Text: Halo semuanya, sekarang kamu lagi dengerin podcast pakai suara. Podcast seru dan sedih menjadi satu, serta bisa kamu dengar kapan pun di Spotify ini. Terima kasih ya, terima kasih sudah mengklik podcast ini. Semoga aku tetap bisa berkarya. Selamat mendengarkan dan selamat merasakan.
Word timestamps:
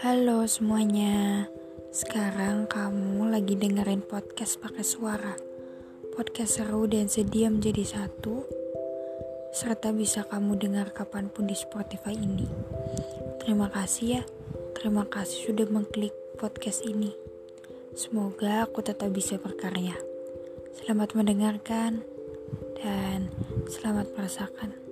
Halo 0.00 0.48
semuanya, 0.48 1.44
sekarang 1.92 2.64
kamu 2.72 3.36
lagi 3.36 3.52
dengerin 3.52 4.00
podcast 4.00 4.56
pakai 4.56 4.80
suara. 4.80 5.36
Podcast 6.16 6.56
seru 6.56 6.88
dan 6.88 7.12
sedih 7.12 7.52
menjadi 7.52 7.84
satu, 7.84 8.48
serta 9.52 9.92
bisa 9.92 10.24
kamu 10.24 10.56
dengar 10.56 10.96
kapan 10.96 11.28
pun 11.28 11.44
di 11.44 11.52
Spotify 11.52 12.16
ini. 12.16 12.48
Terima 13.44 13.68
kasih 13.68 14.06
ya, 14.08 14.22
terima 14.72 15.04
kasih 15.04 15.52
sudah 15.52 15.68
mengklik 15.68 16.16
podcast 16.40 16.80
ini. 16.88 17.12
Semoga 17.92 18.64
aku 18.64 18.80
tetap 18.80 19.12
bisa 19.12 19.36
berkarya. 19.36 20.00
Selamat 20.80 21.12
mendengarkan 21.12 22.00
dan 22.80 23.28
selamat 23.68 24.16
merasakan. 24.16 24.89